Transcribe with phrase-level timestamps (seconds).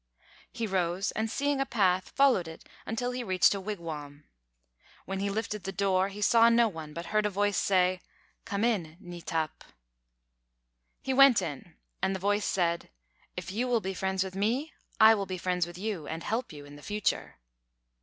[0.51, 4.23] He rose, and, seeing a path, followed it until he reached a wigwam.
[5.05, 8.01] When he lifted the door, he saw no one, but heard a voice say:
[8.43, 9.61] "Come in, 'nītāp.'"
[11.03, 12.89] He went in, and the voice said:
[13.37, 16.51] "If you will be friends with me, I will be friends with you, and help
[16.51, 17.35] you in the future."